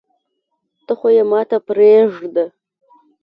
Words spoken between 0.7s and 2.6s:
ته خو يي ماته پریږده